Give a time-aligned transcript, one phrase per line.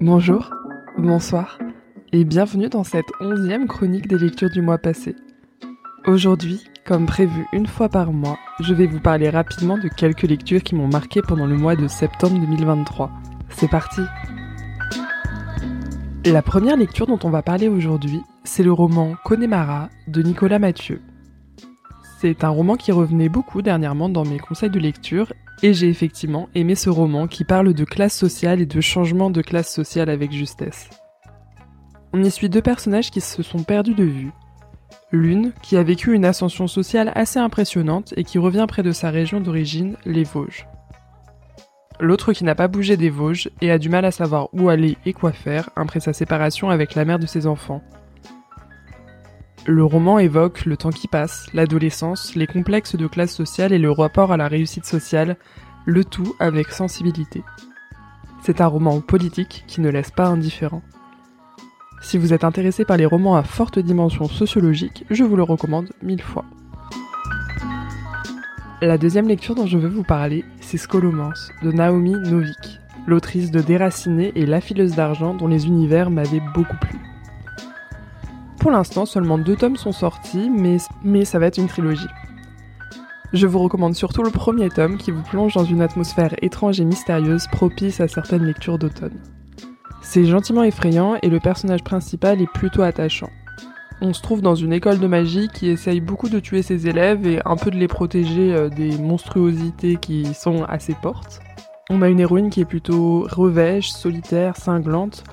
[0.00, 0.54] Bonjour,
[0.96, 1.58] bonsoir
[2.12, 5.16] et bienvenue dans cette onzième chronique des lectures du mois passé.
[6.06, 10.62] Aujourd'hui, comme prévu une fois par mois, je vais vous parler rapidement de quelques lectures
[10.62, 13.10] qui m'ont marqué pendant le mois de septembre 2023.
[13.48, 14.02] C'est parti
[16.24, 21.02] La première lecture dont on va parler aujourd'hui, c'est le roman Connemara de Nicolas Mathieu.
[22.20, 25.32] C'est un roman qui revenait beaucoup dernièrement dans mes conseils de lecture
[25.62, 29.40] et j'ai effectivement aimé ce roman qui parle de classe sociale et de changement de
[29.40, 30.90] classe sociale avec justesse.
[32.12, 34.32] On y suit deux personnages qui se sont perdus de vue.
[35.12, 39.10] L'une, qui a vécu une ascension sociale assez impressionnante et qui revient près de sa
[39.10, 40.66] région d'origine, les Vosges.
[42.00, 44.96] L'autre qui n'a pas bougé des Vosges et a du mal à savoir où aller
[45.06, 47.80] et quoi faire après sa séparation avec la mère de ses enfants.
[49.70, 53.90] Le roman évoque le temps qui passe, l'adolescence, les complexes de classe sociale et le
[53.90, 55.36] rapport à la réussite sociale,
[55.84, 57.44] le tout avec sensibilité.
[58.42, 60.80] C'est un roman politique qui ne laisse pas indifférent.
[62.00, 65.90] Si vous êtes intéressé par les romans à forte dimension sociologique, je vous le recommande
[66.02, 66.46] mille fois.
[68.80, 73.60] La deuxième lecture dont je veux vous parler, c'est Scolomance de Naomi Novik, l'autrice de
[73.60, 76.98] Déraciné et La fileuse d'argent dont les univers m'avaient beaucoup plu.
[78.58, 82.08] Pour l'instant, seulement deux tomes sont sortis, mais, ça va être une trilogie.
[83.32, 86.84] Je vous recommande surtout le premier tome qui vous plonge dans une atmosphère étrange et
[86.84, 89.20] mystérieuse propice à certaines lectures d'automne.
[90.02, 93.30] C'est gentiment effrayant et le personnage principal est plutôt attachant.
[94.00, 97.26] On se trouve dans une école de magie qui essaye beaucoup de tuer ses élèves
[97.26, 101.40] et un peu de les protéger euh, des monstruosités qui sont à ses portes.
[101.90, 105.24] On a une héroïne qui est plutôt revêche, solitaire, cinglante,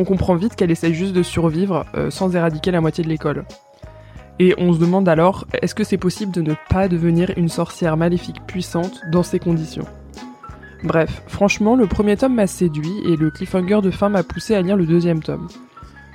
[0.00, 3.44] on comprend vite qu'elle essaye juste de survivre euh, sans éradiquer la moitié de l'école.
[4.38, 7.98] Et on se demande alors, est-ce que c'est possible de ne pas devenir une sorcière
[7.98, 9.84] maléfique puissante dans ces conditions?
[10.82, 14.62] Bref, franchement, le premier tome m'a séduit et le cliffhanger de fin m'a poussé à
[14.62, 15.48] lire le deuxième tome.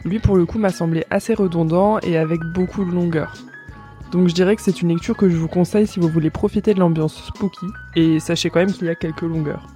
[0.04, 3.36] Lui, pour le coup, m'a semblé assez redondant et avec beaucoup de longueur.
[4.12, 6.74] Donc je dirais que c'est une lecture que je vous conseille si vous voulez profiter
[6.74, 9.75] de l'ambiance spooky, et sachez quand même qu'il y a quelques longueurs.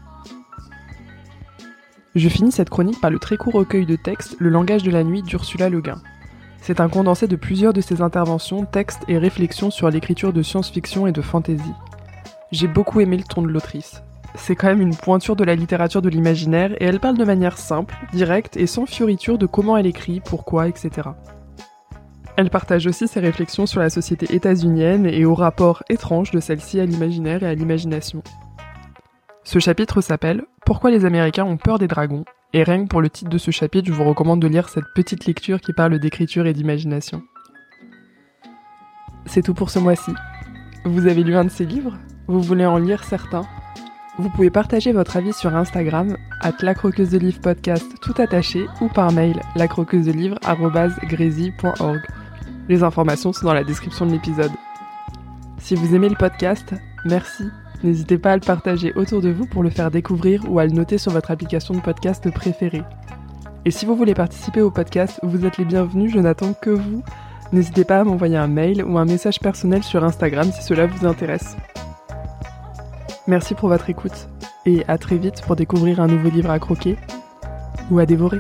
[2.16, 5.04] Je finis cette chronique par le très court recueil de textes Le langage de la
[5.04, 6.02] nuit d'Ursula Le Guin.
[6.60, 11.06] C'est un condensé de plusieurs de ses interventions, textes et réflexions sur l'écriture de science-fiction
[11.06, 11.72] et de fantasy.
[12.52, 14.02] J'ai beaucoup aimé le ton de l'autrice.
[14.34, 17.60] C'est quand même une pointure de la littérature de l'imaginaire et elle parle de manière
[17.60, 21.10] simple, directe et sans fioriture de comment elle écrit, pourquoi, etc.
[22.38, 26.80] Elle partage aussi ses réflexions sur la société états-unienne et au rapport étrange de celle-ci
[26.80, 28.24] à l'imaginaire et à l'imagination.
[29.44, 33.10] Ce chapitre s'appelle Pourquoi les Américains ont peur des dragons et rien que pour le
[33.10, 36.46] titre de ce chapitre, je vous recommande de lire cette petite lecture qui parle d'écriture
[36.46, 37.24] et d'imagination.
[39.26, 40.12] C'est tout pour ce mois-ci.
[40.86, 41.98] Vous avez lu un de ces livres?
[42.28, 43.48] Vous voulez en lire certains?
[44.20, 48.68] Vous pouvez partager votre avis sur Instagram, at la croqueuse de livre podcast tout attaché,
[48.80, 50.38] ou par mail, lacroqueuse de livre
[52.68, 54.52] Les informations sont dans la description de l'épisode.
[55.58, 56.76] Si vous aimez le podcast,
[57.06, 57.46] merci
[57.84, 60.72] N'hésitez pas à le partager autour de vous pour le faire découvrir ou à le
[60.72, 62.84] noter sur votre application de podcast préférée.
[63.66, 67.04] Et si vous voulez participer au podcast, vous êtes les bienvenus, je n'attends que vous.
[67.52, 71.06] N'hésitez pas à m'envoyer un mail ou un message personnel sur Instagram si cela vous
[71.06, 71.56] intéresse.
[73.28, 74.28] Merci pour votre écoute
[74.66, 76.98] et à très vite pour découvrir un nouveau livre à croquer
[77.92, 78.40] ou à dévorer.